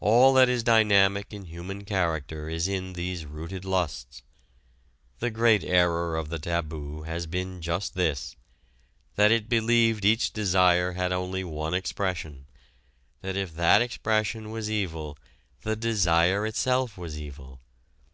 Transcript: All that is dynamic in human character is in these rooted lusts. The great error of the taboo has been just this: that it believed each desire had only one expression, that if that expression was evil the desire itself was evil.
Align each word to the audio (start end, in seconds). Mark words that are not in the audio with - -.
All 0.00 0.34
that 0.34 0.50
is 0.50 0.62
dynamic 0.62 1.32
in 1.32 1.46
human 1.46 1.86
character 1.86 2.46
is 2.50 2.68
in 2.68 2.92
these 2.92 3.24
rooted 3.24 3.64
lusts. 3.64 4.20
The 5.18 5.30
great 5.30 5.64
error 5.64 6.14
of 6.14 6.28
the 6.28 6.38
taboo 6.38 7.04
has 7.04 7.24
been 7.26 7.62
just 7.62 7.94
this: 7.94 8.36
that 9.14 9.32
it 9.32 9.48
believed 9.48 10.04
each 10.04 10.34
desire 10.34 10.92
had 10.92 11.10
only 11.10 11.42
one 11.42 11.72
expression, 11.72 12.44
that 13.22 13.34
if 13.34 13.54
that 13.54 13.80
expression 13.80 14.50
was 14.50 14.70
evil 14.70 15.16
the 15.62 15.74
desire 15.74 16.44
itself 16.44 16.98
was 16.98 17.18
evil. 17.18 17.62